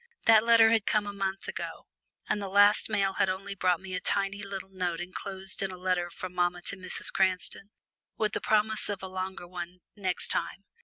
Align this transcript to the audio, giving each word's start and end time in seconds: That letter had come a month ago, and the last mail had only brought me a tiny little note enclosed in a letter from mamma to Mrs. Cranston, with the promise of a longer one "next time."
That 0.25 0.43
letter 0.43 0.71
had 0.71 0.87
come 0.87 1.05
a 1.05 1.13
month 1.13 1.47
ago, 1.47 1.85
and 2.27 2.41
the 2.41 2.49
last 2.49 2.89
mail 2.89 3.13
had 3.21 3.29
only 3.29 3.53
brought 3.53 3.79
me 3.79 3.93
a 3.93 4.01
tiny 4.01 4.41
little 4.41 4.71
note 4.71 4.99
enclosed 4.99 5.61
in 5.61 5.69
a 5.69 5.77
letter 5.77 6.09
from 6.09 6.33
mamma 6.33 6.63
to 6.63 6.75
Mrs. 6.75 7.13
Cranston, 7.13 7.69
with 8.17 8.33
the 8.33 8.41
promise 8.41 8.89
of 8.89 9.03
a 9.03 9.07
longer 9.07 9.47
one 9.47 9.77
"next 9.95 10.29
time." 10.29 10.65